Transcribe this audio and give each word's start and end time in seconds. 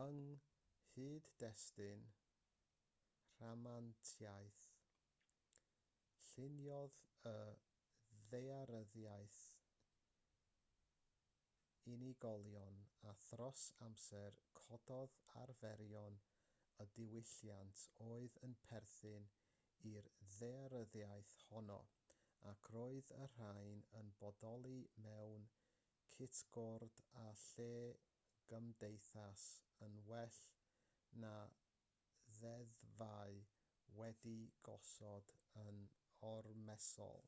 yng 0.00 0.22
nghyd-destun 1.02 2.00
rhamantiaeth 3.40 4.62
lluniodd 6.38 6.96
y 7.32 7.36
ddaearyddiaeth 8.32 9.38
unigolion 11.94 12.80
a 13.10 13.14
thros 13.28 13.64
amser 13.88 14.38
cododd 14.62 15.16
arferion 15.44 16.18
a 16.82 16.86
diwylliant 16.96 17.82
oedd 18.08 18.38
yn 18.48 18.56
perthyn 18.66 19.28
i'r 19.92 20.08
ddaearyddiaeth 20.38 21.36
honno 21.52 21.78
ac 22.54 22.70
roedd 22.76 23.14
y 23.22 23.26
rhain 23.36 23.86
yn 24.00 24.10
bodoli 24.22 24.78
mewn 25.06 25.46
cytgord 26.16 26.98
â 27.22 27.28
lle'r 27.44 27.96
gymdeithas 28.50 29.44
yn 29.84 29.94
well 30.08 30.34
na 31.22 31.30
ddeddfau 32.40 33.38
wedi'u 34.00 34.44
gosod 34.68 35.32
yn 35.64 35.80
ormesol 36.32 37.26